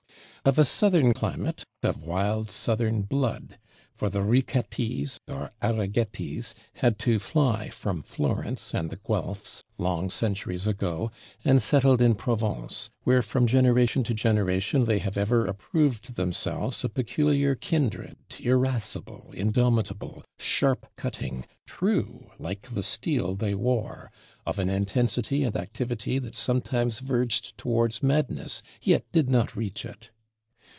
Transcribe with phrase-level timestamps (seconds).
[0.43, 3.59] Of a southern climate, of wild southern blood:
[3.93, 10.65] for the Riquettis, or Arrighettis, had to fly from Florence and the Guelfs, long centuries
[10.65, 11.11] ago,
[11.45, 16.89] and settled in Provence, where from generation to generation they have ever approved themselves a
[16.89, 24.11] peculiar kindred, irascible, indomitable, sharp cutting, true, like the steel they wore;
[24.47, 30.09] of an intensity and activity that sometimes verged towards madness, yet did not reach it.